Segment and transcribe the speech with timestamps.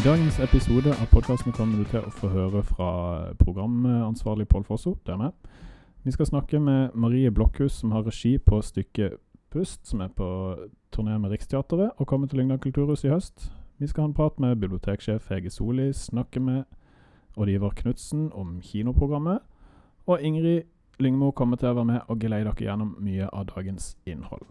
[0.00, 2.86] I dagens episode av podkasten kommer du til å få høre fra
[3.36, 5.50] programansvarlig Pål Fosso, det er meg.
[6.08, 9.18] Vi skal snakke med Marie Blokhus, som har regi på stykket
[9.52, 10.30] Pust, som er på
[10.88, 13.50] turné med Riksteatret og kommer til Lyngdal kulturhus i høst.
[13.76, 16.64] Vi skal ha en prat med biblioteksjef Hege Soli, snakke med
[17.36, 19.44] Odd Ivar Knutsen om kinoprogrammet,
[20.08, 20.62] og Ingrid
[20.96, 24.48] Lyngmo kommer til å være med og geleide dere gjennom mye av dagens innhold.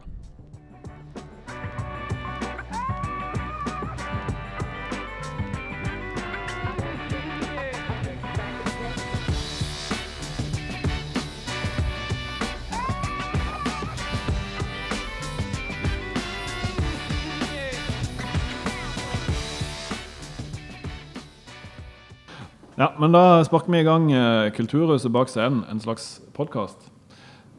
[22.80, 26.85] Ja, men da sparker vi i gang eh, Kulturhuset bak scenen, en slags podkast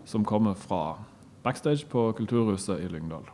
[0.09, 0.95] som kommer fra
[1.45, 3.27] backstage på Kulturhuset i Lyngdal.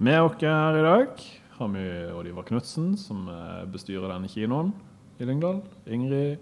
[0.00, 1.20] Med oss her i dag
[1.58, 1.82] har vi
[2.16, 4.70] Oliver Knutsen, som eh, bestyrer denne kinoen
[5.20, 5.58] i Lyngdal.
[5.84, 6.40] Ingrid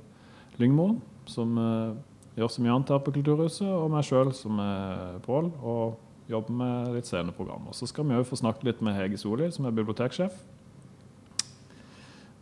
[0.63, 1.99] Lyngmo, som eh,
[2.39, 3.67] gjør så mye annet her på Kulturhuset.
[3.67, 7.67] Og meg sjøl, som er Pål, og jobber med litt sceneprogram.
[7.67, 10.39] Og så skal vi òg få snakke litt med Hege Soli, som er biblioteksjef,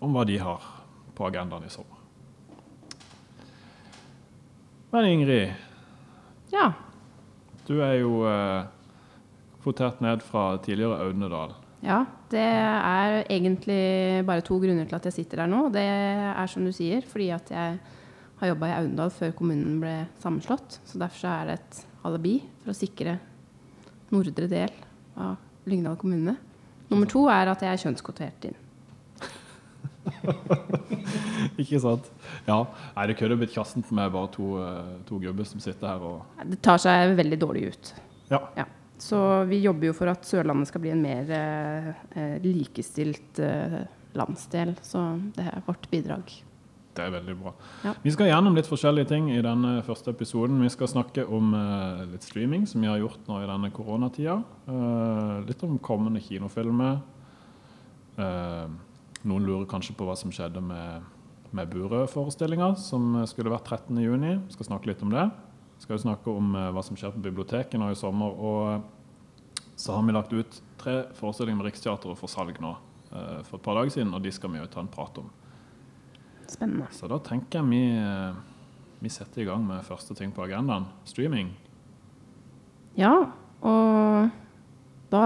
[0.04, 0.70] om hva de har
[1.16, 1.91] på agendaen i sommer.
[4.92, 5.52] Men Ingrid,
[6.52, 6.72] Ja.
[7.66, 8.64] du er jo eh,
[9.62, 11.54] kvotert ned fra tidligere Audnedal.
[11.82, 12.04] ja.
[12.32, 15.66] Det er egentlig bare to grunner til at jeg sitter her nå.
[15.70, 17.74] Det er som du sier, fordi at jeg
[18.40, 20.78] har jobba i Audendal før kommunen ble sammenslått.
[20.88, 23.18] Så derfor så er det et alibi for å sikre
[24.10, 24.72] nordre del
[25.20, 25.36] av
[25.68, 26.38] Lyngdal kommune.
[26.88, 28.56] Nummer to er at jeg er kjønnskvotert inn.
[31.62, 32.10] Ikke sant?
[32.46, 32.60] Ja.
[32.96, 36.46] Nei, det kødder blitt kassent med bare to, eh, to gubber som sitter her og
[36.52, 37.92] Det tar seg veldig dårlig ut.
[38.32, 38.68] Ja.
[39.02, 39.18] Så
[39.50, 43.82] vi jobber jo for at Sørlandet skal bli en mer eh, eh, likestilt eh,
[44.14, 44.76] landsdel.
[44.84, 45.02] Så
[45.34, 46.30] det er vårt bidrag.
[46.92, 47.54] Det er veldig bra.
[47.86, 47.94] Ja.
[48.04, 50.60] Vi skal gjennom litt forskjellige ting i denne første episoden.
[50.60, 54.36] Vi skal snakke om eh, litt streaming, som vi har gjort nå i denne koronatida.
[54.68, 57.00] Eh, litt om kommende kinofilmer.
[58.20, 58.66] Eh,
[59.24, 61.08] noen lurer kanskje på hva som skjedde med,
[61.56, 64.46] med Burøe-forestillinga, som skulle vært 13.6.
[64.48, 65.26] Vi skal snakke litt om det.
[65.76, 68.32] Vi skal jo snakke om eh, hva som skjer på biblioteket nå i sommer.
[68.32, 72.72] Og så har vi lagt ut tre forestillinger med Riksteatret for salg nå
[73.12, 75.30] eh, for et par dager siden, og de skal vi jo ta en prat om.
[76.48, 76.88] Spennende.
[76.94, 78.40] Så da tenker jeg vi, eh,
[79.02, 80.88] vi setter i gang med første ting på agendaen.
[81.08, 81.52] Streaming.
[82.98, 83.14] Ja,
[83.64, 84.30] og
[85.12, 85.24] da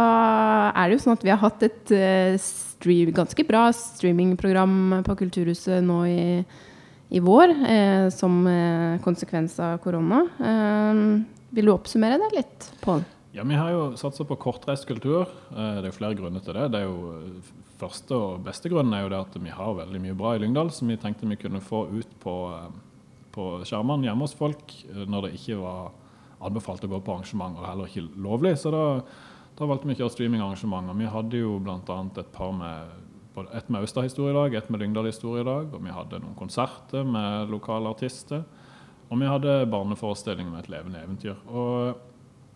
[0.74, 2.38] er det jo sånn at vi har hatt et eh,
[2.76, 6.44] stream, ganske bra streamingprogram på Kulturhuset nå i,
[7.10, 10.22] i vår, eh, som eh, konsekvens av korona.
[10.40, 11.02] Eh,
[11.56, 13.04] vil du oppsummere det litt, Pål?
[13.36, 15.26] Ja, Vi har jo satsa på kortreist kultur.
[15.52, 16.70] Eh, Det er jo flere grunner til det.
[16.72, 17.32] Det er jo
[17.76, 20.70] Første og beste grunnen er jo det at vi har veldig mye bra i Lyngdal
[20.72, 22.32] som vi tenkte vi kunne få ut på,
[23.34, 25.90] på skjermene hjemme hos folk når det ikke var
[26.40, 28.54] anbefalt å gå på arrangement, og heller ikke lovlig.
[28.56, 28.80] Så da,
[29.56, 30.42] da valgte vi å kjøre
[30.90, 31.98] og Vi hadde jo bl.a.
[32.20, 33.04] et par med
[33.36, 35.44] et med Austad-historie et med Lyngdal-historie.
[35.44, 38.44] Og vi hadde noen konserter med lokale artister.
[39.10, 41.36] Og vi hadde barneforestilling med et levende eventyr.
[41.48, 41.96] Og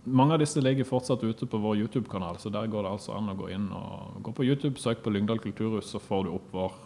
[0.05, 3.29] mange av disse ligger fortsatt ute på vår YouTube-kanal, så der går det altså an
[3.31, 6.49] å gå inn og gå på YouTube, søk på Lyngdal kulturhus, så får du opp
[6.57, 6.79] vår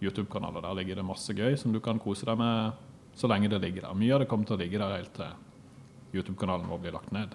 [0.00, 0.56] YouTube-kanal.
[0.56, 2.86] Og der ligger det masse gøy som du kan kose deg med
[3.18, 3.98] så lenge det ligger der.
[3.98, 7.34] Mye av det kommer til å ligge der helt til YouTube-kanalen vår blir lagt ned.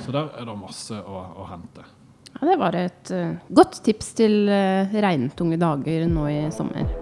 [0.00, 1.84] Så der er det masse å, å hente.
[2.32, 7.01] Ja, det var et uh, godt tips til uh, regntunge dager nå i sommer.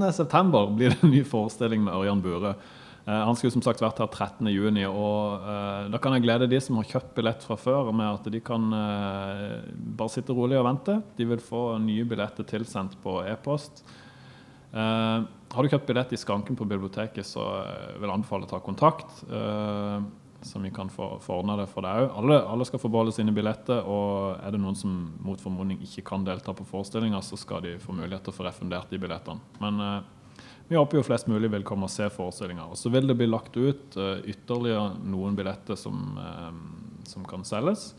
[0.00, 2.54] 13.9 blir det en ny forestilling med Ørjan Bure.
[3.06, 6.60] Eh, han skulle som sagt vært her 13.6, og uh, da kan jeg glede de
[6.62, 9.56] som har kjøpt billett fra før, med at de kan uh,
[9.98, 11.00] bare sitte rolig og vente.
[11.18, 13.84] De vil få nye billetter tilsendt på e-post.
[14.70, 17.46] Uh, har du kjøpt billett i skranken på biblioteket, så
[17.96, 19.24] vil jeg anbefale å ta kontakt.
[20.40, 22.14] Eh, så vi kan få, ordna det for deg òg.
[22.22, 23.84] Alle, alle skal få beholde sine billetter.
[23.84, 24.94] Og er det noen som
[25.24, 28.48] mot formodning ikke kan delta på forestillinga, så skal de få mulighet til å få
[28.48, 29.40] refundert de billettene.
[29.60, 29.98] Men eh,
[30.70, 32.68] vi håper jo flest mulig vil komme og se forestillinga.
[32.70, 37.42] Og så vil det bli lagt ut eh, ytterligere noen billetter som, eh, som kan
[37.46, 37.90] selges.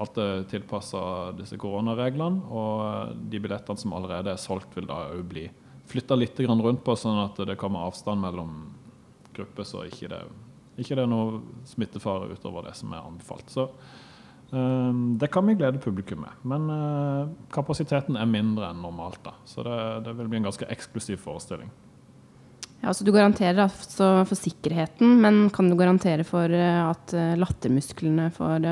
[0.00, 2.44] Alt er tilpassa disse koronareglene.
[2.52, 5.46] Og de billettene som allerede er solgt, vil da òg bli
[5.88, 8.52] flytta litt rundt på, sånn at det kommer avstand mellom
[9.32, 10.20] grupper, så ikke det,
[10.78, 13.50] ikke det er noe smittefare utover det som er anbefalt.
[13.52, 13.68] Så
[14.52, 16.40] Eh, det kan vi glede publikum med.
[16.42, 19.22] Men eh, kapasiteten er mindre enn normalt.
[19.24, 19.34] da.
[19.48, 21.70] Så det, det vil bli en ganske eksklusiv forestilling.
[22.82, 27.38] Ja, altså Du garanterer altså for sikkerheten, men kan du garantere for eh, at eh,
[27.38, 28.68] lattermusklene får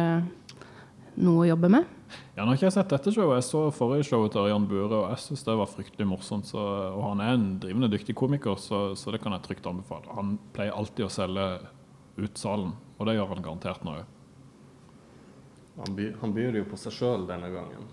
[1.20, 1.96] noe å jobbe med?
[2.34, 3.38] Ja, nå har ikke jeg sett dette showet.
[3.38, 6.48] Jeg så forrige showet til Ørjan Bure, og jeg syns det var fryktelig morsomt.
[6.50, 10.10] Så, og han er en drivende dyktig komiker, så, så, det kan jeg trygt anbefale.
[10.16, 11.46] Han pleier alltid å selge
[12.18, 14.16] ut salen, og det gjør han garantert nå òg.
[15.80, 17.86] Han, by, han byr jo på seg sjøl denne gangen.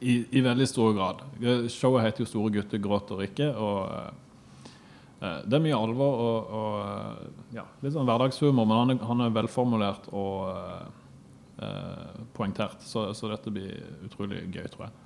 [0.00, 1.22] I, I, veldig stor grad.
[1.72, 3.52] Showet heter jo 'Store gutter gråter ikke'.
[3.54, 4.14] og
[5.20, 9.04] Eh, det er mye alvor og, og eh, ja, litt sånn hverdagshumor, men han er,
[9.08, 10.50] han er velformulert og
[11.62, 12.84] eh, poengtert.
[12.84, 14.98] Så, så, dette blir utrolig gøy, tror jeg.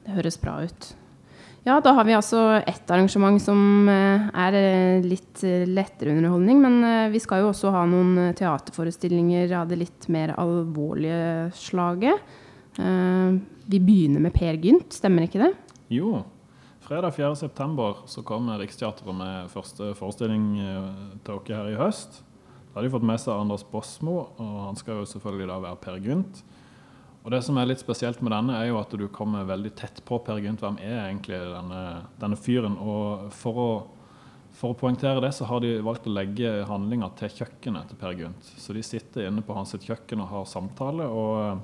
[0.00, 0.90] Det høres bra ut.
[1.66, 4.58] Ja, da har vi altså ett arrangement som eh, er
[5.04, 6.62] litt lettere underholdning.
[6.64, 12.36] Men vi skal jo også ha noen teaterforestillinger av det litt mer alvorlige slaget.
[12.80, 15.50] Vi begynner med Per Gynt, stemmer ikke det?
[15.92, 16.22] Jo,
[16.90, 20.86] Fredag 4.9 så kommer Riksteatret med første forestilling eh,
[21.22, 22.16] til dere her i høst.
[22.72, 25.78] Da har de fått med seg Anders Bosmo, og han skal jo selvfølgelig da være
[25.84, 26.40] Per Gynt.
[27.20, 30.00] Og Det som er litt spesielt med denne, er jo at du kommer veldig tett
[30.08, 30.62] på Per Gynt.
[30.64, 31.80] Hvem er egentlig denne,
[32.20, 32.78] denne fyren?
[32.80, 33.72] Og for å,
[34.56, 38.16] for å, poengtere det, så har de valgt å legge handlinga til kjøkkenet til Per
[38.16, 38.54] Gynt.
[38.56, 41.10] Så de sitter inne på hans kjøkken og har samtale.
[41.10, 41.60] og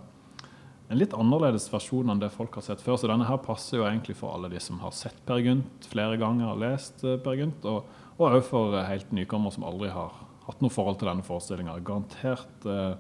[0.89, 2.99] en litt annerledes versjon enn det folk har sett før.
[3.01, 6.19] Så denne her passer jo egentlig for alle de som har sett Per Gynt flere
[6.21, 10.15] ganger, har lest eh, Per Gynt, og òg for eh, helt nykommere som aldri har
[10.47, 11.81] hatt noe forhold til denne forestillinga.
[11.87, 12.93] Garantert eh,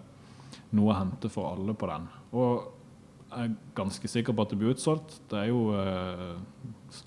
[0.75, 2.09] noe å hente for alle på den.
[2.33, 2.73] Og
[3.27, 5.19] jeg er ganske sikker på at det blir utsolgt.
[5.31, 6.39] Det er jo eh,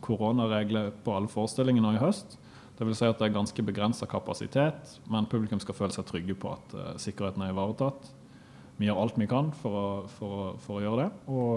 [0.05, 2.37] koronaregler på alle forestillingene i høst.
[2.77, 6.37] Det vil si at det er ganske begrensa kapasitet, men publikum skal føle seg trygge
[6.39, 8.13] på at eh, sikkerheten er ivaretatt
[8.79, 11.09] vi gjør alt vi kan for å, for, for å gjøre det.
[11.35, 11.51] Og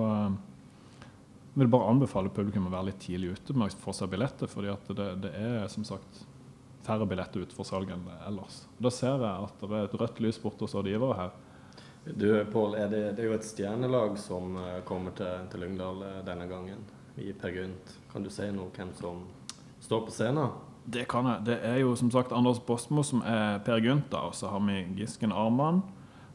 [1.53, 4.50] jeg vil bare anbefale publikum å være litt tidlig ute med å få seg billetter,
[4.50, 6.25] fordi det, det, er som sagt
[6.82, 8.64] færre billetter ute for salg enn ellers.
[8.75, 11.37] Og Da ser jeg at det er et rødt lys borte hos rådgivere her.
[12.04, 16.19] Du, Pål, det, det, er jo et stjernelag som eh, kommer til, til Lyngdal eh,
[16.26, 16.82] denne gangen,
[17.16, 17.93] i Per Gynt.
[18.10, 19.22] Kan du si noe hvem som
[19.82, 20.50] står på scenen?
[20.82, 21.44] Det kan jeg.
[21.46, 24.64] Det er jo som sagt Anders Bosmo som er Per Gynt, da, og så har
[24.66, 25.84] vi Gisken Arman.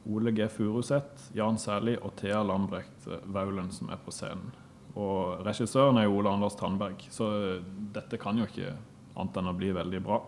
[0.08, 0.48] Ole G.
[0.48, 4.54] Furuseth, Jan Sæli og Thea Lambrecht Vaulen som er på scenen.
[4.96, 7.28] Og regissøren er jo Ole Anders Tandberg, så
[7.94, 8.72] dette kan jo ikke
[9.18, 10.22] annet enn å bli veldig bra.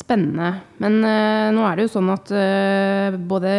[0.00, 0.48] Spennende.
[0.80, 3.50] Men uh, nå er det jo sånn at uh, både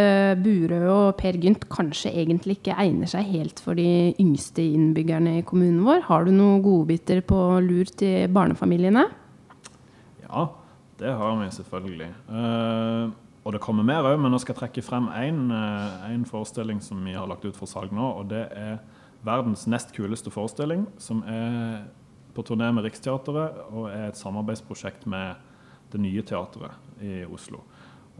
[0.41, 5.45] Burøe og Per Gynt kanskje egentlig ikke egner seg helt for de yngste innbyggerne i
[5.47, 6.05] kommunen vår.
[6.07, 9.05] Har du noen godbiter på lur til barnefamiliene?
[10.25, 10.47] Ja,
[11.01, 12.09] det har vi selvfølgelig.
[12.31, 16.99] Uh, og det kommer mer òg, men nå skal jeg trekke frem én forestilling som
[17.05, 18.11] vi har lagt ut for salg nå.
[18.21, 18.75] Og det er
[19.25, 21.81] verdens nest kuleste forestilling, som er
[22.35, 25.35] på turné med Riksteatret og er et samarbeidsprosjekt med
[25.91, 27.63] det nye teatret i Oslo.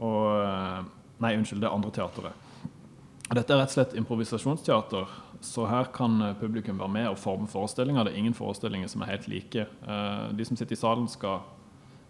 [0.02, 0.82] Og, uh,
[1.22, 2.48] nei, unnskyld, det andre teatret.
[3.32, 5.12] Dette er rett og slett improvisasjonsteater,
[5.42, 8.04] så her kan publikum være med og forme forestillinger.
[8.04, 9.64] Det er ingen forestillinger som er helt like.
[10.36, 11.40] De som sitter i salen, skal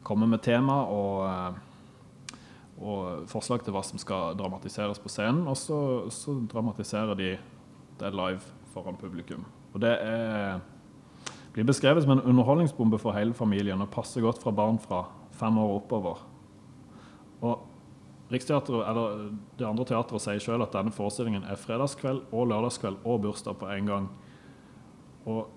[0.02, 2.34] komme med tema og, eh,
[2.82, 5.46] og, forslag til hva som skal dramatiseres på scenen.
[5.48, 5.78] Og så,
[6.10, 7.32] så, dramatiserer de
[8.00, 8.42] det live
[8.74, 9.44] foran publikum.
[9.72, 10.60] Og det er,
[11.54, 15.04] blir beskrevet som en underholdningsbombe for hele familien og passer godt fra barn fra
[15.36, 16.24] fem år oppover.
[17.42, 17.68] Og
[18.32, 23.20] Riksteatret, eller Det andre teatret sier selv at denne forestillingen er fredagskveld og lørdagskveld og
[23.26, 24.06] bursdag på en gang.
[25.26, 25.48] Og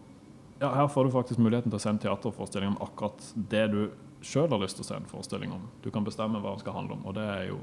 [0.60, 3.80] ja, Her får du faktisk muligheten til å se en teaterforestilling om akkurat det du
[4.26, 5.66] sjøl har lyst til å se en forestilling om.
[5.84, 7.60] Du kan bestemme hva den skal handle om, og det er jo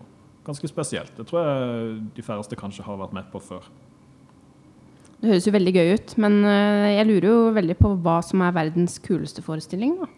[0.47, 1.13] ganske spesielt.
[1.17, 3.69] Det tror jeg de færreste kanskje har vært med på før.
[5.21, 8.43] Det høres jo veldig gøy ut, men eh, jeg lurer jo veldig på hva som
[8.43, 10.01] er verdens kuleste forestilling.
[10.01, 10.09] da.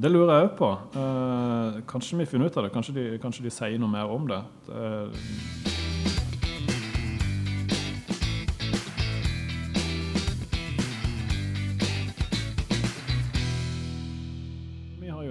[0.00, 0.68] Det lurer jeg òg på.
[0.96, 2.72] Eh, kanskje vi finner ut av det.
[2.72, 4.40] Kanskje de, kanskje de sier noe mer om det.
[4.70, 5.70] det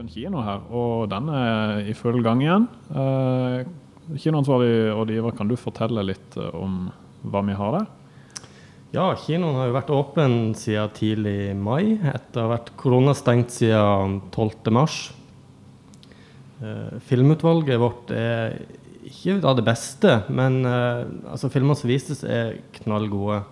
[0.10, 2.68] kino her, og den er i full gang igjen.
[2.90, 3.68] Eh,
[4.18, 6.88] Kinoansvarlig rådgiver, kan du fortelle litt eh, om
[7.30, 7.99] hva vi har der?
[8.89, 14.17] Ja, kinoen har jo vært åpen siden tidlig mai, etter å ha vært koronastengt siden
[14.34, 14.74] 12.3.
[14.74, 14.96] mars.
[17.05, 18.58] filmutvalget vårt er
[19.10, 23.43] ikke av det beste, men eh, altså, filmene som vises, er knallgode.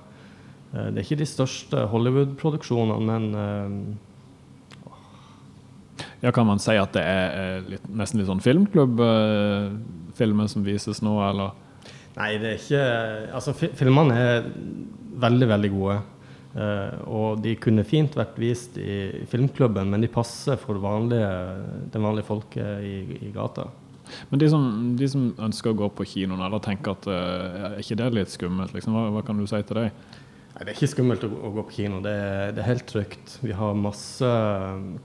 [0.73, 3.69] Eh, det er ikke de største Hollywood-produksjonene, men eh,
[6.25, 8.99] ja, Kan man si at det er litt, nesten litt sånn filmklubb?
[9.05, 9.71] Eh,
[10.17, 11.53] filmer som vises nå, eller?
[12.17, 12.85] Nei, det er ikke
[13.37, 14.47] Altså, fi filmene er
[15.21, 15.97] veldig, veldig gode.
[16.57, 21.27] Uh, og de kunne fint vært vist i filmklubben, men de passer for vanlige,
[21.93, 22.95] det vanlige folket i,
[23.27, 23.67] i gata.
[24.31, 24.63] Men de som,
[24.97, 28.33] de som, ønsker å gå på kinoen, eller tenker at uh, er ikke det litt
[28.33, 29.83] skummelt, liksom, hva, hva, kan du si til?
[29.83, 32.87] Nei, Det er ikke skummelt å, å gå på kino, det er, det er, helt
[32.89, 33.37] trygt.
[33.43, 34.31] Vi har masse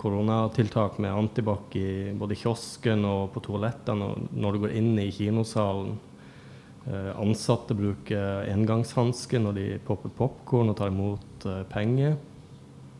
[0.00, 5.11] koronatiltak med antibac i både kiosken og på toalettene og når du går inn i
[5.12, 5.99] kinosalen.
[6.82, 12.18] Eh, ansatte bruker engangshansker når de popper popkorn og tar imot eh, penger.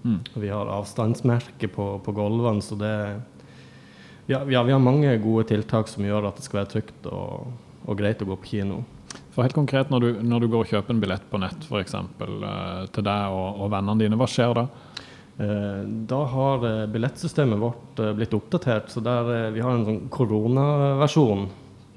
[0.02, 0.18] Mm.
[0.34, 2.94] vi har avstandsmerke på, på gulvene, så det
[4.26, 7.06] ja, vi, har, vi, har, mange gode tiltak som gjør at det skal være trygt
[7.06, 7.52] og,
[7.86, 8.80] og greit å gå på kino.
[9.30, 11.82] For helt konkret, Når du, når du går og kjøper en billett på nett for
[11.82, 14.68] eksempel, eh, til deg og, og vennene dine, hva skjer da?
[15.42, 18.90] Da har billettsystemet vårt blitt oppdatert.
[18.92, 21.46] så der, Vi har en sånn koronaversjon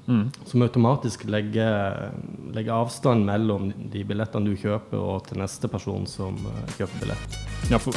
[0.06, 0.30] Mm.
[0.46, 2.12] Som automatisk legger,
[2.54, 7.38] legger, avstand mellom de billettene du kjøper, og til neste person som uh, kjøper billett.
[7.72, 7.96] Ja, for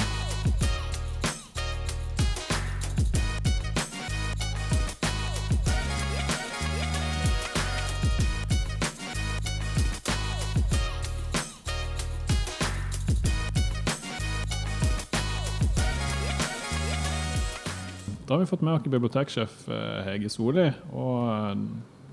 [18.29, 20.67] Da har vi fått med oss biblioteksjef eh, Hege Soli.
[20.93, 21.61] og eh,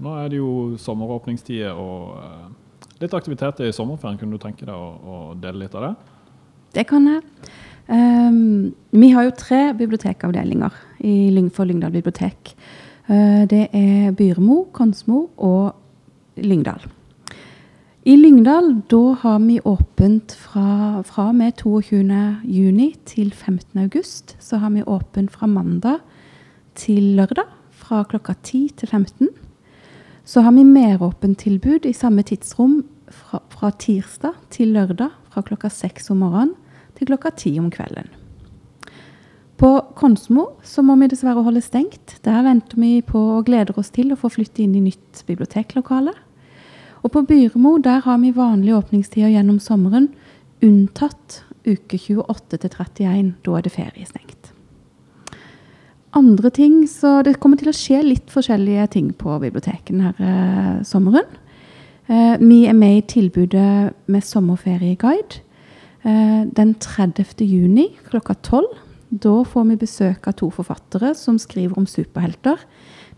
[0.02, 2.48] nå er det jo sommeråpningstider og uh,
[3.00, 4.18] litt aktivitet i sommerferien.
[4.20, 5.94] Kunne du tenke deg å, å, dele litt av det?
[6.76, 7.22] Det kan jeg.
[7.86, 10.74] Um, vi har jo tre bibliotekavdelinger
[11.06, 12.52] i, for Lyngdal bibliotek.
[13.06, 16.84] Uh, det er Byremo, Konsmo og Lyngdal.
[18.06, 24.36] I Lyngdal da har vi åpent fra, fra med 22.6 til 15.8.
[24.38, 26.04] Så har vi åpent fra mandag
[26.78, 29.45] til lørdag fra klokka 10 til 15.
[30.26, 35.70] Så har vi meråpent tilbud i samme tidsrom fra, fra, tirsdag til lørdag fra klokka
[35.70, 36.56] seks om morgenen
[36.98, 38.08] til klokka ti om kvelden.
[39.56, 42.18] På Konsmo så må vi dessverre holde stengt.
[42.26, 46.12] Der venter vi på og gleder oss til å få flytte inn i nytt biblioteklokale.
[47.04, 50.10] Og på Byremo der har vi vanlige åpningstider gjennom sommeren,
[50.64, 53.32] unntatt uke 28 til 31.
[53.46, 54.35] Da er det feriestengt
[56.16, 60.78] andre ting, så det kommer til å skje litt forskjellige ting på bibliotekene her eh,
[60.86, 61.28] sommeren.
[62.06, 65.42] Eh, vi er med i tilbudet med sommerferieguide
[66.06, 67.44] eh, den 30.
[67.44, 68.68] juni klokka 12.
[69.26, 72.62] Da får vi besøk av to forfattere som skriver om superhelter.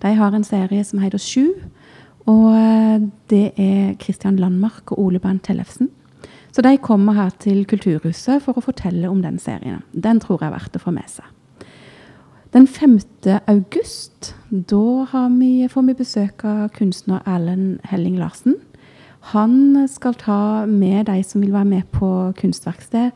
[0.02, 1.54] De har en serie som heter Sju.
[2.28, 5.88] Og det er Christian Landmark og Ole Bernt Tellefsen.
[6.52, 9.80] Så de kommer her til Kulturhuset for å fortelle om den serien.
[9.92, 11.24] Den tror jeg er verdt å få med seg.
[12.52, 13.00] Den 5.
[13.46, 18.54] august da vi, får vi besøk av kunstner Erlend Helling Larsen.
[19.34, 23.10] Han skal ta med de som vil være med på kunstverksted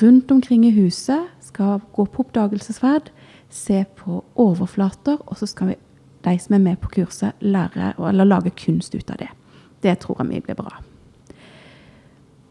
[0.00, 1.28] rundt omkring i huset.
[1.44, 3.12] Skal gå på oppdagelsesferd,
[3.50, 5.78] se på overflater, og så skal vi,
[6.24, 9.28] de som er med på kurset, lære eller lage kunst ut av det.
[9.84, 10.80] Det tror jeg vi blir bra.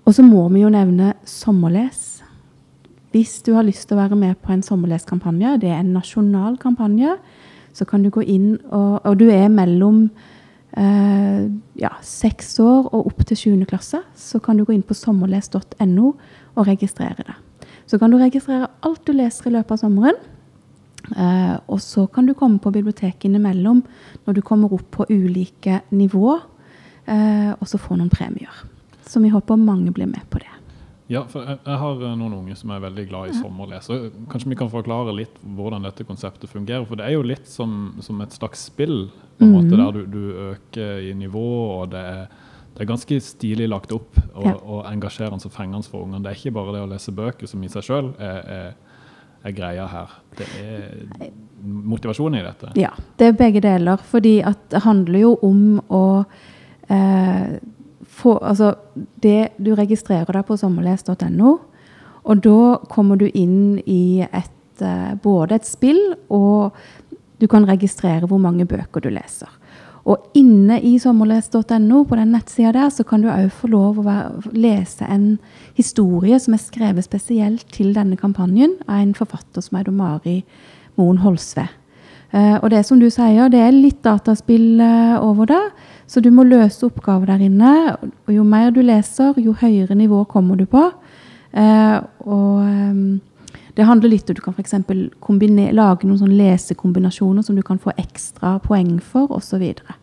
[0.06, 2.22] Og så må vi jo nevne Sommerles
[3.12, 6.58] hvis du har lyst til å være med på en sommerleskampanje, det er en nasjonal
[6.62, 7.18] kampanje,
[7.76, 10.06] så kan du gå inn og, og du er mellom
[10.80, 11.48] eh,
[11.80, 13.66] ja, seks år og opp til 7.
[13.70, 16.12] klasse, så kan du gå inn på sommerles.no
[16.56, 17.38] og registrere det.
[17.88, 20.20] Så kan du registrere alt du leser i løpet av sommeren.
[21.12, 23.82] Eh, og så kan du komme på biblioteket innimellom
[24.28, 26.44] når du kommer opp på ulike nivåer,
[27.10, 28.64] eh, og så få noen premier.
[29.08, 30.51] Så vi håper mange blir med på det.
[31.12, 33.98] Ja, for jeg, jeg, har eh, noen unge som er veldig glad i sommerlese.
[34.32, 36.86] Kanskje vi kan forklare litt hvordan dette konseptet fungerer.
[36.88, 39.82] For det er jo litt som, som et slags spill, på en måte, mhm.
[39.82, 41.50] der du, du, øker i nivå.
[41.82, 44.56] og det er, det er ganske stilig lagt opp og, ja.
[44.56, 46.24] og engasjerende og fengende for ungene.
[46.24, 49.04] Det er ikke bare det å lese bøker som i seg sjøl er, er,
[49.42, 50.16] er, greia her.
[50.40, 51.28] Det er
[51.62, 52.72] motivasjonen i dette.
[52.80, 54.00] Ja, det er begge deler.
[54.14, 54.38] Fordi
[54.72, 56.06] det handler jo om å
[56.88, 57.60] eh,
[58.12, 58.76] få, altså,
[59.24, 61.58] det, Du registrerer deg på sommerles.no,
[62.22, 66.76] og da kommer du inn i et, uh, både et spill, og
[67.42, 69.50] du kan registrere hvor mange bøker du leser.
[70.10, 74.06] Og inne i sommerles.no, på den nettsida der, så kan du òg få lov å
[74.06, 75.36] være, lese en
[75.78, 80.42] historie som er skrevet spesielt til denne kampanjen av en forfatter som heter Mari
[80.98, 81.68] Moen Holsve.
[82.32, 85.64] Uh, og det som du sier, det er litt dataspill uh, over det.
[86.12, 87.74] Så du må løse oppgaver der inne.
[88.28, 90.90] Og jo mer du leser, jo høyere nivå kommer du på.
[91.56, 93.22] Eh, og um,
[93.78, 94.76] det handler litt om du kan f.eks.
[95.72, 99.48] lage noen sånne lesekombinasjoner som du kan få ekstra poeng for, osv.
[99.48, 99.96] Så, videre.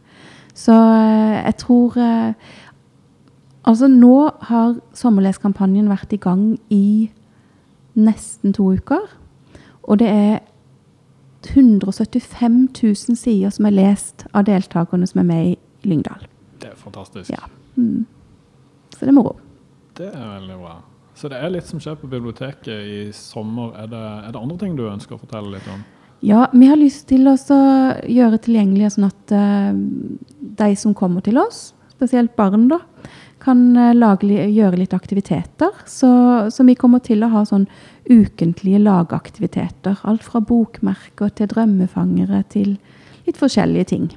[0.57, 2.33] Så eh, jeg tror eh,
[3.69, 7.11] Altså, nå har sommerleskampanjen vært i gang i
[8.01, 9.03] nesten to uker.
[9.83, 10.39] Og det er
[11.45, 16.27] 175 000 sider som er lest av deltakerne som er med i Lyngdal.
[16.59, 17.31] Det er fantastisk.
[17.31, 17.45] Ja.
[17.77, 18.07] Mm.
[18.95, 19.37] Så det er moro.
[19.99, 20.79] Det er veldig bra.
[21.19, 23.73] Så det er litt som skjer på biblioteket i sommer.
[23.79, 25.81] Er det, er det andre ting du ønsker å fortelle litt om?
[26.23, 29.71] Ja, vi har lyst til å gjøre tilgjengelig sånn at uh,
[30.59, 32.81] de som kommer til oss, spesielt barn, da,
[33.43, 35.75] kan uh, lage, gjøre litt aktiviteter.
[35.87, 36.11] Så,
[36.55, 37.69] så, vi kommer til å ha sånn
[38.11, 39.99] ukentlige lagaktiviteter.
[40.07, 42.77] Alt fra bokmerker til drømmefangere til
[43.27, 44.11] litt forskjellige ting.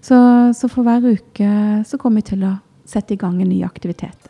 [0.00, 0.16] Så,
[0.56, 1.50] så for hver uke
[1.86, 2.54] så kommer vi til å
[2.88, 4.29] sette i gang en ny aktivitet.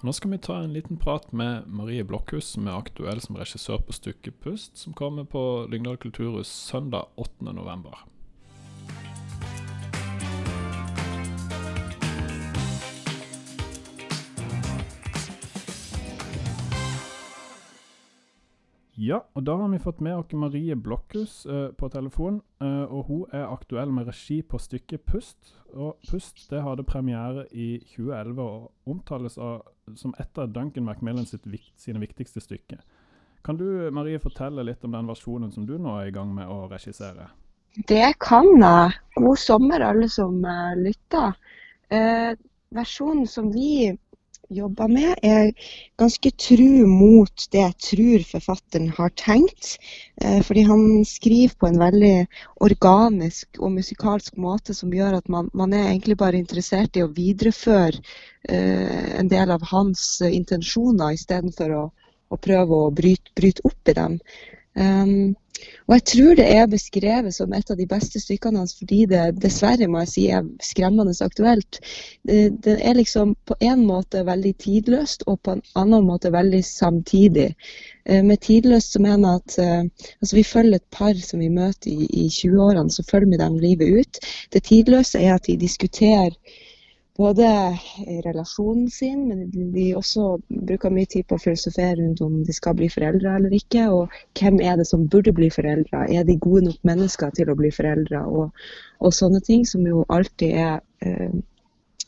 [0.00, 3.80] Nå skal vi ta en liten prat med Marie Blokhus, som er aktuell som regissør
[3.82, 7.96] på Stykkepust, som kommer på Lyngdal kulturhus søndag 8.11.
[18.98, 22.40] Ja, og da har vi fått med oss Marie Blokhus uh, på telefon.
[22.58, 25.52] Uh, og hun er aktuell med regi på stykket 'Pust'.
[25.72, 29.62] Og 'Pust' det hadde premiere i 2011 og omtales av,
[29.94, 32.82] som et av Duncan Macmillan sine viktigste stykker.
[33.44, 36.50] Kan du Marie, fortelle litt om den versjonen som du nå er i gang med
[36.50, 37.30] å regissere?
[37.86, 38.98] Det kan jeg.
[39.14, 41.38] God sommer, alle som uh, lytter.
[42.74, 43.96] versjonen som vi
[44.54, 45.50] jobber med, er
[46.00, 49.76] ganske tru mot det jeg tror forfatteren har tenkt.
[50.22, 52.14] Eh, fordi han skriver på en veldig
[52.64, 57.12] organisk og musikalsk måte som gjør at man, man er egentlig bare interessert i å
[57.12, 58.00] videreføre
[58.48, 61.88] eh, en del av hans intensjoner, istedenfor å,
[62.28, 64.20] å prøve å bryte, bryte opp i dem.
[64.78, 65.36] Um,
[65.88, 69.22] og jeg tror det er beskrevet som et av de beste stykkene hans fordi det
[69.42, 71.80] dessverre må jeg si er skremmende aktuelt.
[72.28, 77.48] Det, er liksom på en måte veldig tidløst og på en annen måte veldig samtidig.
[78.04, 81.50] Eh, med tidløst så mener jeg at eh, altså vi følger et par som vi
[81.50, 84.24] møter i, i 20-årene, så følger vi dem livet ut.
[84.52, 86.36] Det tidløse er at vi diskuterer
[87.18, 87.46] både
[88.24, 92.76] relasjonen sin, men de også bruker mye tid på å filosofere rundt om de skal
[92.78, 93.88] bli foreldre eller ikke.
[93.90, 96.04] Og hvem er det som burde bli foreldre?
[96.14, 98.22] Er de gode nok mennesker til å bli foreldre?
[98.22, 98.66] Og,
[99.02, 101.34] og sånne ting som jo alltid er eh,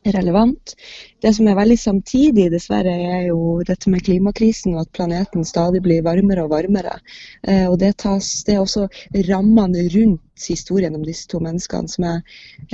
[0.05, 0.77] relevant.
[1.23, 5.83] Det som er veldig samtidig, dessverre, er jo dette med klimakrisen og at planeten stadig
[5.85, 6.97] blir varmere og varmere.
[7.43, 8.89] Eh, og det, tas, det er også
[9.29, 12.23] rammene rundt historien om disse to menneskene som, er,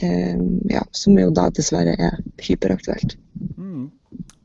[0.03, 0.39] eh,
[0.71, 3.19] ja, som jo da dessverre er hyperaktuelt.
[3.57, 3.91] Mm.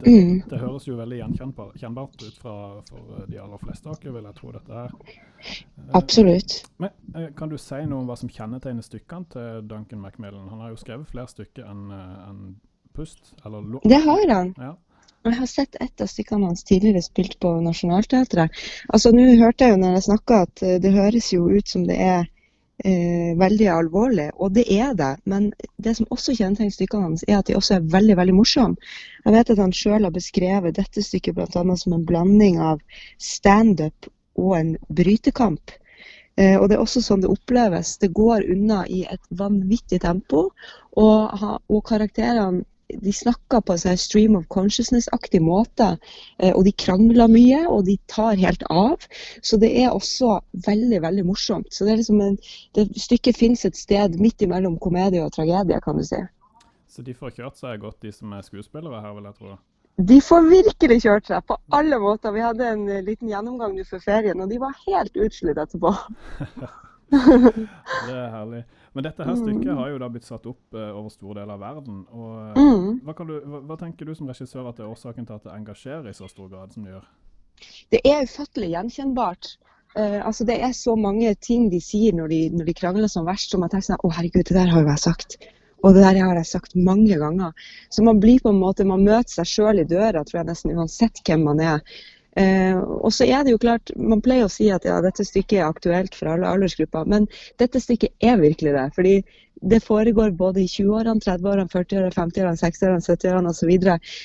[0.02, 0.42] Det, mm.
[0.50, 2.56] det, høres jo veldig gjenkjennbart ut fra,
[2.90, 4.96] for de aller fleste av dere, vil jeg tro dette er.
[5.38, 6.58] Eh, Absolutt.
[6.82, 10.50] Men Kan du si noe om hva som kjennetegner stykkene til Duncan Macmillan?
[10.50, 12.44] Han har jo skrevet flere stykker enn en
[12.96, 13.34] pust?
[13.84, 14.54] det har han.
[14.58, 14.76] Ja.
[15.24, 18.54] Jeg har sett et av stykkene hans tidligere spilt på Nationaltheatret.
[18.90, 21.84] Altså, Nå hørte jeg jo når jeg snakka at eh, det høres jo ut som
[21.86, 22.24] det er
[22.82, 25.12] eh, veldig alvorlig, og det er det.
[25.30, 28.90] Men det som også kjennetegner stykkene hans, er at de også er veldig veldig morsomme.
[29.26, 31.78] Jeg vet at han sjøl har beskrevet dette stykket bl.a.
[31.84, 32.82] som en blanding av
[33.22, 34.10] standup
[34.42, 35.78] og en brytekamp.
[36.40, 37.94] Eh, og det er også sånn det oppleves.
[38.02, 40.48] Det går unna i et vanvittig tempo,
[40.98, 42.66] og, og karakterene
[43.02, 45.94] de snakker på en sånn stream of consciousness-aktig måte.
[46.40, 49.08] Eh, og de krangler mye, og de tar helt av.
[49.46, 51.72] Så det er også veldig veldig morsomt.
[51.74, 52.38] Så det, er liksom en,
[52.78, 56.22] det Stykket finnes et sted midt imellom komedie og tragedie, kan du si.
[56.92, 59.58] Så de får kjørt seg godt, de som er skuespillere her, vil jeg tro?
[60.02, 62.34] De får virkelig kjørt seg på alle måter.
[62.36, 65.92] Vi hadde en liten gjennomgang før ferien, og de var helt utslitt etterpå.
[68.08, 68.64] det er herlig.
[68.92, 69.78] Men dette her stykket mm.
[69.80, 72.02] har jo da blitt satt opp uh, over store deler av verden.
[72.12, 75.38] og uh, hva, du, hva, hva, tenker du som regissør at det er årsaken til
[75.38, 77.06] at det engasjerer i så stor grad som det gjør?
[77.94, 79.54] Det er ufattelig gjenkjennbart.
[79.96, 83.28] Uh, altså Det er så mange ting de sier når de, når de krangler som
[83.28, 85.40] verst, som jeg tenker sånn Å, herregud, det der har jo jeg sagt.
[85.82, 87.56] Og det der har jeg sagt mange ganger.
[87.90, 90.76] Så man blir på en måte, man møter seg sjøl i døra, tror jeg nesten
[90.76, 91.80] uansett hvem man er.
[92.40, 95.60] Eh, og så er det jo klart, Man pleier å si at ja, dette stykket
[95.60, 97.28] er aktuelt for alle aldersgrupper, men
[97.60, 98.90] dette stykket er virkelig det.
[98.96, 99.16] fordi
[99.62, 103.74] det foregår både i 20-årene, 30-årene, 40-årene, 50-årene, 60-årene, 70-årene osv.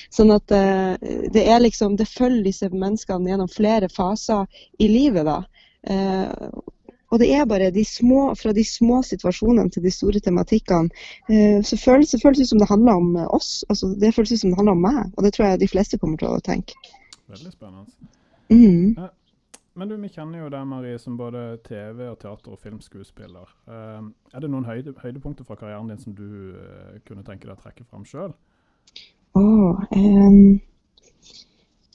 [0.09, 4.47] Så sånn at eh, det er liksom, det følger disse menneskene gjennom flere faser
[4.81, 5.27] i livet.
[5.29, 5.43] da.
[5.93, 6.49] Eh,
[7.07, 10.89] og det er bare de små, fra de små situasjonene til de store tematikkene.
[11.29, 13.61] Eh, så føles føles ut som det handler om oss.
[13.69, 16.01] altså Det føles ut som det handler om meg, og det tror jeg de fleste
[16.01, 16.73] kommer til å tenke.
[17.27, 18.11] Veldig spennende.
[18.49, 19.09] Mm.
[19.77, 23.51] Men du, vi kjenner jo deg, Marie, som både TV- og teater- og filmskuespiller.
[23.69, 27.53] Eh, er det noen høyde, høydepunkter fra karrieren din som du eh, kunne tenke deg
[27.53, 28.33] å trekke fram sjøl?
[29.37, 30.57] Oh, um,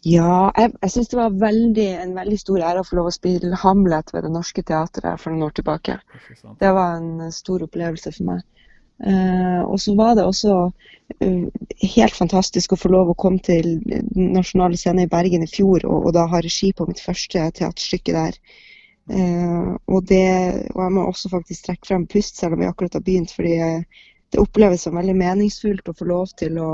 [0.07, 3.17] ja, jeg, jeg syns det var veldig, en veldig stor ære å få lov å
[3.17, 5.99] spille Hamlet ved Det Norske Teatret for noen år tilbake.
[6.63, 8.47] Det var en stor opplevelse for meg.
[9.03, 10.57] Eh, og så var det også
[11.19, 11.47] eh,
[11.97, 15.83] helt fantastisk å få lov å komme til Den nasjonale scenen i Bergen i fjor
[15.89, 18.39] og, og da ha regi på mitt første teaterstykke der.
[19.11, 20.23] Eh, og, det,
[20.71, 23.59] og jeg må også faktisk trekke frem Pust, selv om vi akkurat har begynt, fordi
[24.33, 26.71] det oppleves som veldig meningsfullt å få lov til å,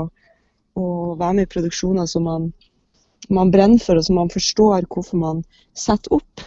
[0.77, 0.85] å
[1.19, 2.51] være med i produksjoner som man,
[3.33, 5.41] man brenner for, og som man forstår hvorfor man
[5.73, 6.45] setter opp.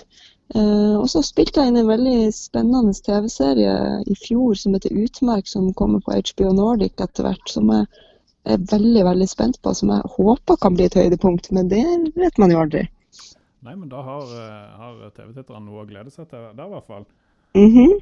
[0.54, 5.48] Eh, og så spilte jeg inn en veldig spennende TV-serie i fjor som heter Utmerk,
[5.48, 7.44] som kommer på HBO Nordic etter hvert.
[7.48, 7.86] Som jeg
[8.44, 11.52] er veldig veldig spent på, som jeg håper kan bli et høydepunkt.
[11.56, 11.84] Men det
[12.18, 12.84] vet man jo aldri.
[13.62, 16.88] Nei, men da har, eh, har TV-titterne noe å glede seg til der, i hvert
[16.88, 17.06] fall.
[17.54, 18.00] Mhm.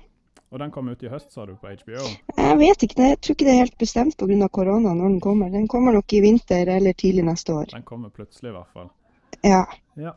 [0.50, 2.06] Og den kom ut i høst, sa du, på HBO?
[2.36, 4.48] Jeg vet ikke, jeg tror ikke det er helt bestemt pga.
[4.48, 5.50] korona når den kommer.
[5.50, 7.66] Den kommer nok i vinter eller tidlig neste år.
[7.70, 8.90] Den kommer plutselig, i hvert fall.
[9.44, 9.64] Ja.
[9.96, 10.12] Ja.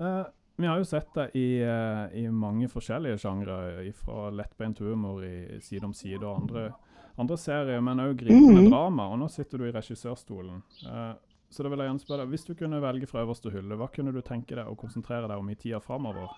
[0.00, 0.24] Eh,
[0.58, 5.60] vi har jo sett det i, eh, i mange forskjellige sjangre, fra lettbeint humor i
[5.60, 6.72] Side om side og andre,
[7.18, 8.70] andre serier, men òg gripende Mhm.
[8.70, 9.08] drama.
[9.12, 10.62] Og nå sitter du i regissørstolen.
[10.86, 11.14] Eh,
[11.50, 13.88] så da vil jeg gjerne spørre deg, hvis du kunne velge fra øverste hylle, hva
[13.90, 16.28] kunne du tenke deg å konsentrere deg om i tida framover?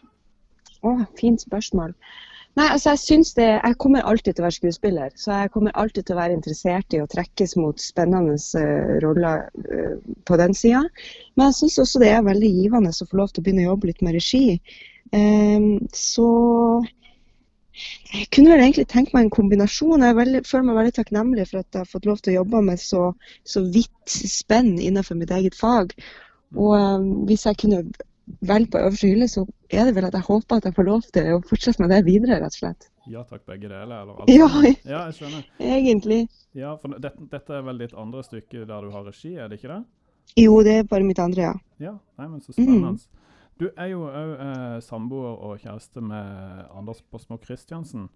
[0.80, 1.94] Å, fint spørsmål.
[2.58, 5.76] Nei, altså jeg synes det Jeg kommer alltid til å være skuespiller, så jeg kommer
[5.78, 10.56] alltid til å være interessert i å trekkes mot spennende uh, roller uh, på den
[10.58, 10.82] sida.
[11.36, 13.70] Men jeg syns også det er veldig givende å få lov til å begynne å
[13.70, 14.58] jobbe litt med regi.
[15.14, 16.26] Um, så
[18.10, 20.02] jeg kunne vel egentlig tenkt meg en kombinasjon.
[20.04, 22.64] Jeg veldig, føler meg veldig takknemlig for at jeg har fått lov til å jobbe
[22.66, 23.04] med så,
[23.46, 25.94] så vidt spenn innenfor mitt eget fag.
[26.58, 27.84] Og um, hvis jeg kunne
[28.42, 31.02] velge på øverste hylle, så er det vel at jeg håper at jeg får lov
[31.14, 32.88] til å fortsette med det videre, rett og slett.
[33.10, 34.30] Ja takk, begge deler, eller alt?
[34.30, 34.48] Ja.
[34.92, 35.44] ja, jeg skjønner.
[35.60, 36.20] Egentlig.
[36.58, 39.60] Ja, for dette, dette er vel ditt andre stykke der du har regi, er det
[39.60, 39.80] ikke det?
[40.38, 41.54] Jo, det er bare mitt andre, ja.
[41.82, 42.58] Ja, nei, men så Mm.
[42.58, 43.06] spennende.
[43.60, 48.08] Du er jo òg eh, samboer og kjæreste med Anders Bosmo Christiansen.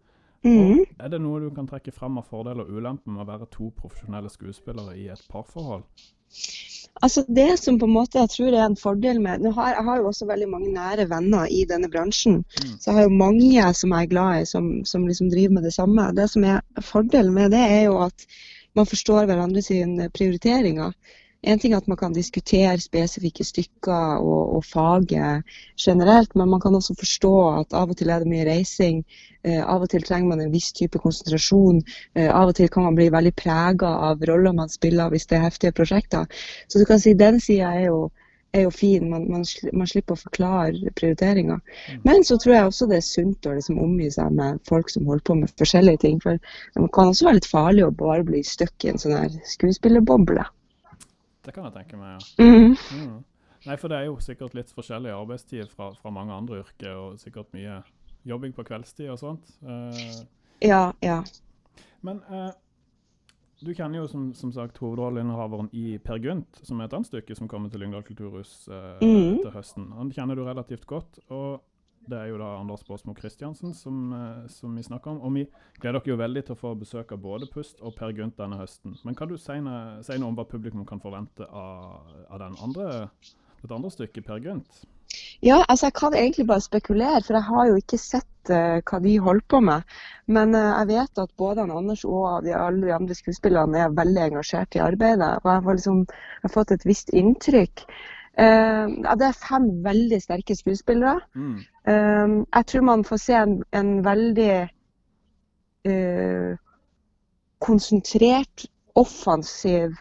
[0.45, 3.51] Og Er det noe du kan trekke frem av fordeler og ulemper med å være
[3.53, 5.87] to profesjonelle skuespillere i et parforhold?
[7.03, 9.99] Altså Det som på en måte jeg tror er en fordel med har, Jeg har
[9.99, 12.45] jo også veldig mange nære venner i denne bransjen.
[12.63, 12.77] Mm.
[12.79, 15.65] Så jeg har jo mange som jeg er glad i, som, som liksom driver med
[15.65, 16.13] det samme.
[16.15, 18.27] Det som er Fordelen med det er jo at
[18.75, 20.93] man forstår hverandre sine prioriteringer.
[21.45, 25.45] En ting er at man kan diskutere spesifikke stykker og, og faget
[25.81, 29.03] generelt, men man kan også forstå at av og til er det mye reising.
[29.45, 31.83] Eh, av og til trenger man en viss type konsentrasjon.
[32.17, 35.39] Eh, av og til kan man bli veldig prega av roller man spiller hvis det
[35.39, 36.29] er heftige prosjekter.
[36.69, 38.05] Så du kan si den sida er jo
[38.55, 41.59] er jo fin, man, man, man slipper å forklare prioriteringer.
[42.07, 45.09] Men så tror jeg også det er sunt å liksom omgi seg med folk som
[45.11, 46.21] holder på med forskjellige ting.
[46.23, 49.35] For det kan også være litt farlig å bare bli stuck i en sånn her
[49.57, 50.47] skuespillerboble.
[51.45, 52.45] Det kan jeg tenke meg, ja.
[52.45, 52.75] Mm.
[52.97, 53.23] Mm.
[53.65, 57.21] Nei, for det er jo sikkert litt forskjellig arbeidstid fra, fra mange andre yrker, og
[57.21, 57.79] sikkert mye
[58.29, 59.55] jobbing på kveldstid og sånt.
[59.65, 60.25] Eh,
[60.65, 61.19] Ja, ja.
[62.01, 62.53] men eh,
[63.65, 67.37] du kjenner jo som, som sagt hovedrolleinnehaveren i Per Gynt, som er et annet stykke
[67.37, 69.41] som kommer til Lyngdal kulturhus eh, mm.
[69.43, 69.91] til høsten.
[69.99, 71.21] Han kjenner du relativt godt.
[71.29, 71.63] og
[72.11, 75.21] det er jo da Anders Båsmo Christiansen som, eh, som vi snakker om.
[75.23, 75.47] Og vi
[75.81, 78.59] gleder dere jo veldig til å få besøk av både Pust og Per Gynt denne
[78.61, 78.97] høsten.
[79.05, 83.09] Men kan du si, noe- si noe om hva publikum kan forvente av, av andre,
[83.63, 84.85] det andre stykket, Per Gynt?
[85.45, 89.01] Ja, altså jeg kan egentlig bare spekulere, for jeg har jo ikke sett uh, hva
[89.05, 89.85] de holder på med.
[90.27, 94.23] Men uh, jeg vet at både Anders og de, alle de andre skuespillerne er veldig
[94.31, 95.31] engasjert i arbeidet.
[95.45, 97.85] Og jeg har liksom jeg har fått et visst inntrykk.
[98.39, 101.21] Eh, ja, det er fem veldig sterke skuespillere.
[101.35, 101.59] Mm.
[101.89, 104.55] Eh, jeg tror man får se en, en veldig
[105.89, 106.57] uh,
[107.65, 109.95] konsentrert, offensiv,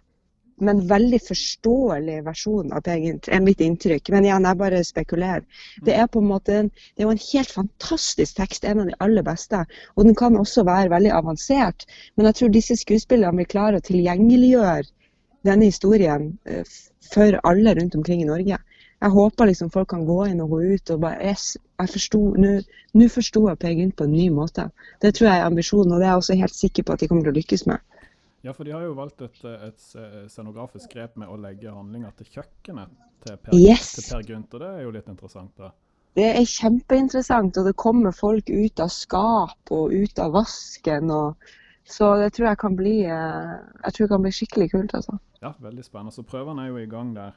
[0.64, 2.96] men veldig forståelig versjon av det,
[3.28, 4.12] er mitt inntrykk.
[4.14, 5.44] Men igjen, jeg bare spekulerer.
[5.86, 8.92] Det er på en måte en, det er jo en helt fantastisk tekst, en av
[8.92, 9.64] de aller beste.
[9.98, 11.88] Og den kan også være veldig avansert.
[12.16, 14.88] Men jeg tror disse skuespillerne vil klare å tilgjengeliggjøre
[15.48, 16.64] denne historien eh,
[17.14, 18.58] for alle rundt omkring i Norge.
[19.04, 22.22] Jeg håper liksom folk kan gå inn og gå ut og bare yes, jeg forsto,
[22.40, 22.54] Nå
[22.94, 24.70] nå forsto jeg Per Gynt på en ny måte.
[25.02, 27.10] Det tror jeg er ambisjonen, og det er jeg også helt sikker på at de
[27.12, 27.82] kommer til å lykkes med.
[28.44, 32.28] Ja, for de har jo valgt et, et scenografisk grep med å legge handlinga til
[32.38, 32.92] kjøkkenet
[33.26, 33.94] til Per, Yes.
[33.98, 35.72] til per Gynt, og det er jo litt interessant, da.
[36.20, 41.12] det er kjempeinteressant, og det kommer folk ut av skap og ut av vasken.
[41.12, 41.54] Og,
[41.86, 44.94] så det tror jeg kan bli, eh, jeg tror det kan bli skikkelig kult.
[44.94, 45.18] altså.
[45.42, 46.12] Ja, veldig spennende.
[46.16, 47.32] Så prøvene er jo i gang der.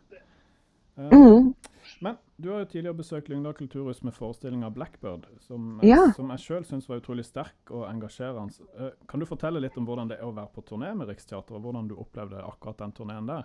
[0.99, 1.55] Uh, Mm.
[2.01, 6.13] Men du har jo tidligere besøkt Lyngdal kulturhus med forestillinga 'Blackbird', som, Ja.
[6.17, 8.53] som jeg sjøl syns var utrolig sterk og engasjerende.
[8.81, 11.57] Uh, Kan du fortelle litt om hvordan det er å være på turné med Riksteatret,
[11.57, 13.45] og hvordan du opplevde akkurat den turneen der?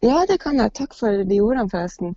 [0.00, 0.72] Ja, det kan jeg.
[0.72, 2.14] Takk for de ordene, forresten.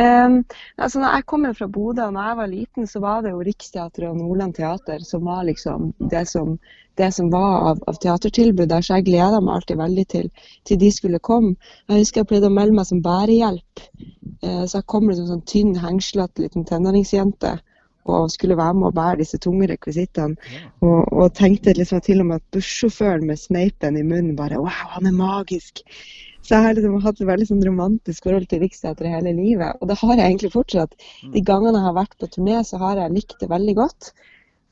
[0.00, 0.38] Um,
[0.80, 3.42] altså, når jeg kommer fra Bodø, og når jeg var liten, så var det jo
[3.44, 6.54] Riksteatret og Nordland Teater som var liksom det som,
[6.96, 10.30] det som var av, av teatertilbud der, så jeg gleda meg alltid veldig til,
[10.64, 11.58] til de skulle komme.
[11.90, 13.84] Jeg husker jeg pleide å melde meg som bærehjelp.
[14.40, 17.58] uh, så jeg kom som sånn tynn, hengslete liten tenåringsjente
[18.06, 20.38] og skulle være med å bære disse tunge rekvisittene.
[20.80, 24.94] Og, og tenkte liksom til og med at bussjåføren med sneipen i munnen bare Wow,
[24.94, 25.84] han er magisk!
[26.46, 29.80] Så jeg har liksom hatt et veldig sånn romantisk forhold til Riksteatret hele livet.
[29.80, 30.92] Og det har jeg egentlig fortsatt.
[31.34, 34.12] De gangene jeg har vært på turné, så har jeg likt det veldig godt.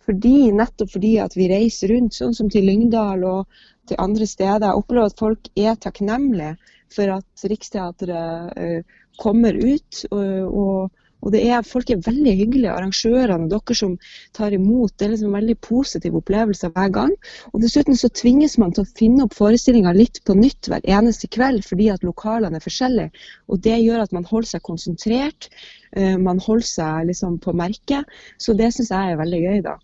[0.07, 3.59] Fordi, nettopp fordi at vi reiser rundt, sånn som til Lyngdal og
[3.91, 4.69] til andre steder.
[4.69, 6.53] Jeg opplever at folk er takknemlige
[6.95, 10.05] for at Riksteatret uh, kommer ut.
[10.13, 13.95] Og, og, og det er, folk er veldig hyggelige, arrangørene, dere som
[14.37, 14.93] tar imot.
[14.99, 17.15] Det er liksom en veldig positiv opplevelse hver gang.
[17.53, 21.31] Og dessuten så tvinges man til å finne opp forestillinga litt på nytt hver eneste
[21.33, 23.25] kveld, fordi at lokalene er forskjellige.
[23.49, 25.49] Og det gjør at man holder seg konsentrert,
[25.97, 28.15] eh, man holder seg liksom på merket.
[28.39, 29.79] Så det syns jeg er veldig gøy, da.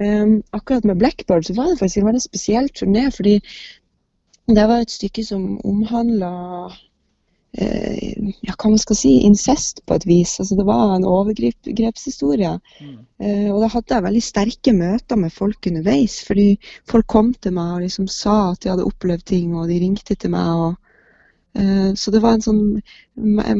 [0.00, 3.34] Um, akkurat med Blackbird så var det faktisk en veldig spesiell turné, fordi
[4.48, 6.30] det var et stykke som omhandla
[6.70, 6.78] eh,
[7.52, 10.38] ja, hva man skal si, incest på et vis.
[10.40, 12.52] Altså, det var en overgrepshistorie.
[13.20, 16.20] Eh, og da hadde jeg veldig sterke møter med folk underveis.
[16.26, 16.54] Fordi
[16.88, 20.16] folk kom til meg og liksom sa at de hadde opplevd ting, og de ringte
[20.16, 20.48] til meg.
[20.48, 22.62] og uh, så det var en sånn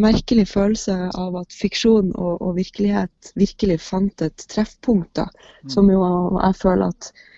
[0.01, 5.13] merkelig følelse av at fiksjon og, og virkelighet virkelig fant et treffpunkt.
[5.21, 5.29] da,
[5.69, 6.01] Som jo
[6.39, 7.29] jeg føler at eh,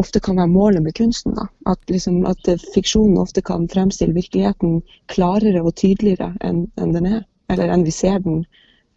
[0.00, 1.34] ofte kan være målet med kunsten.
[1.36, 6.92] da, At, liksom, at eh, fiksjonen ofte kan fremstille virkeligheten klarere og tydeligere enn enn
[6.96, 7.22] den er.
[7.52, 8.44] Eller enn vi ser den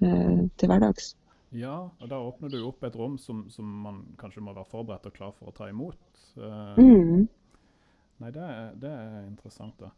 [0.02, 1.16] eh, til hverdags.
[1.56, 5.06] Ja, og da åpner du opp et rom som, som man kanskje må være forberedt
[5.08, 6.00] og klar for å ta imot.
[6.38, 7.28] Eh, Mm.
[8.24, 9.90] Nei, det er, det er interessant, da.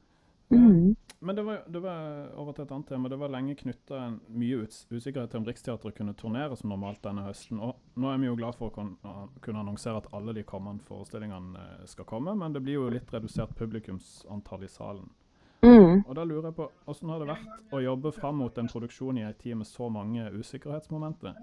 [0.50, 0.96] Mm.
[1.20, 3.10] Men det var, det var over til et annet tema.
[3.10, 7.26] Det var lenge knytta mye us usikkerhet til om Riksteatret kunne turnere som normalt denne
[7.26, 7.60] høsten.
[7.64, 8.86] Og nå er vi jo glad for å
[9.42, 13.14] kunne annonsere at alle de kommende forestillingene eh, skal komme, men det blir jo litt
[13.14, 15.10] redusert publikumsantall i salen.
[15.66, 16.04] Mm.
[16.06, 19.18] Og da lurer jeg på, Hvordan har det vært å jobbe fram mot en produksjon
[19.18, 21.34] i en tid med så mange usikkerhetsmomenter?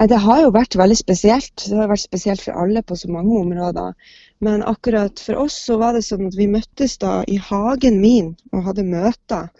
[0.00, 1.64] Det har jo vært veldig spesielt.
[1.68, 3.92] Det har vært spesielt for alle på så mange områder.
[4.42, 8.32] Men akkurat for oss så var det sånn at vi møttes da i hagen min
[8.52, 9.50] og hadde møter.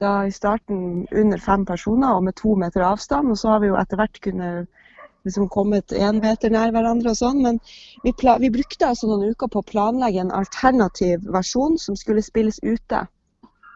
[0.00, 3.32] Da i starten under fem personer og med to meter avstand.
[3.32, 4.68] Og så har vi jo etter hvert kunnet
[5.24, 7.42] liksom kommet én meter nær hverandre og sånn.
[7.42, 7.58] Men
[8.04, 12.60] vi, vi brukte altså noen uker på å planlegge en alternativ versjon som skulle spilles
[12.62, 13.04] ute.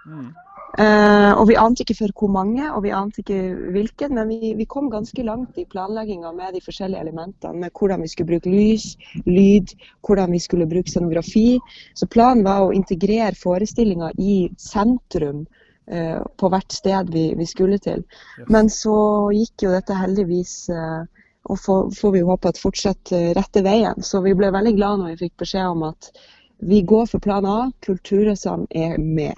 [0.06, 0.30] Mm.
[0.78, 3.38] Eh, og vi ante ikke for hvor mange, og vi ante ikke
[3.74, 7.60] hvilken, men vi, vi kom ganske langt i planlegginga med de forskjellige elementene.
[7.62, 8.94] Med hvordan vi skulle bruke lys,
[9.26, 9.74] lyd,
[10.06, 11.60] hvordan vi skulle bruke scenografi.
[11.94, 17.78] Så planen var å integrere forestillinga i sentrum uh, på hvert sted vi, vi skulle
[17.78, 18.02] til.
[18.40, 18.50] Yes.
[18.50, 18.98] Men så
[19.36, 21.04] gikk jo dette heldigvis uh,
[21.44, 24.00] og får, får vi håpe at fortsatt eh, rette veien.
[24.02, 26.08] Så vi ble veldig glad når vi fikk beskjed om at
[26.64, 29.36] vi går for plan A, Kulturhuset er med.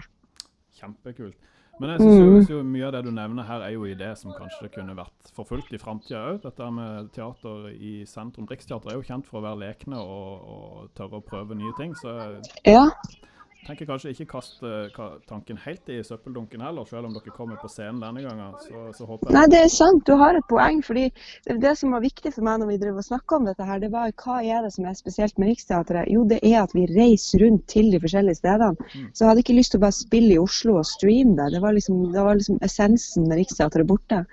[0.87, 1.35] Kjempekult.
[1.79, 2.46] Men jeg synes jo, Mm.
[2.49, 5.33] jo mye av det du nevner her, er jo i det som kanskje kunne vært
[5.37, 6.38] forfulgt i framtida òg.
[6.42, 8.46] Dette med teater i sentrum.
[8.49, 11.92] Riksteatret er jo kjent for å være lekne og, og tørre å prøve nye ting.
[11.94, 12.87] Så Ja,
[13.66, 14.70] tenker kanskje ikke kaste
[15.29, 18.55] tanken helt i søppeldunken heller, selv om dere kommer på scenen denne gangen.
[18.62, 20.05] Så, så håper jeg Nei, det er sant.
[20.07, 20.83] Du har et poeng.
[20.87, 21.09] fordi
[21.46, 23.92] det, som var viktig for meg når vi drev og snakka om dette, her, det
[23.94, 26.11] var hva er det som er spesielt med Riksteatret?
[26.12, 28.90] Jo, det er at vi reiser rundt til de forskjellige stedene.
[29.12, 31.52] Så jeg hadde ikke lyst til å bare spille i Oslo og streame det.
[31.57, 34.24] Det var liksom, det var liksom essensen med Riksteatret borte.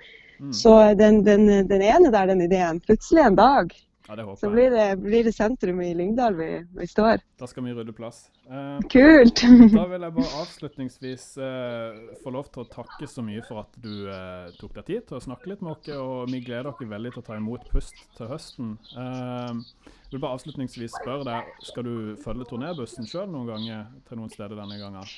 [0.52, 3.70] Så den, den, den ene der, den ideen, plutselig en dag,
[4.04, 4.52] Ja, det håper jeg.
[4.52, 7.22] blir det, blir det sentrum i Lyngdal vi, vi står.
[7.40, 8.26] Da skal vi rydde plass.
[8.44, 9.40] Eh, Kult!
[9.72, 13.78] Da vil jeg bare avslutningsvis eh, få lov til å takke så mye for at
[13.80, 16.90] du eh, tok deg tid til å snakke litt med oss, og vi gleder dere
[16.90, 18.74] veldig til å ta imot Pust til høsten.
[18.92, 24.30] Jeg vil bare avslutningsvis spørre deg, skal du følge turnébussen sjøl noen ganger til noen
[24.34, 25.08] steder denne gangen?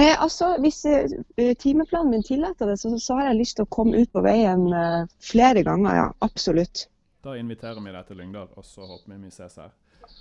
[0.00, 3.72] Eh, altså, Hvis eh, timeplanen min tillater det, så, så har jeg lyst til å
[3.76, 6.08] komme ut på veien eh, flere ganger, ja.
[6.24, 6.88] Absolutt.
[7.24, 9.70] Da inviterer vi deg til Lyngdal, og så håper vi vi ses her.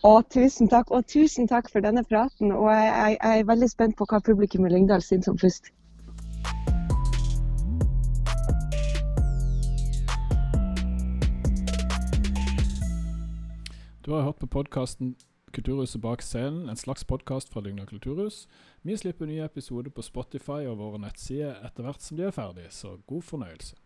[0.08, 0.92] Å, tusen takk.
[0.96, 2.54] Og tusen takk for denne praten.
[2.56, 5.68] Og jeg, jeg, jeg er veldig spent på hva publikum i Lyngdal syns om først.
[14.04, 15.16] Du har hørt på podkasten
[15.54, 18.48] Kulturhuset bak scenen, en slags podkast fra Lygna kulturhus.
[18.82, 22.72] Vi slipper nye episoder på Spotify og våre nettsider etter hvert som de er ferdige,
[22.74, 23.83] så god fornøyelse.